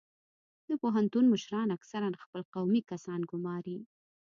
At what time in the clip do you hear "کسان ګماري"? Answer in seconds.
2.91-3.77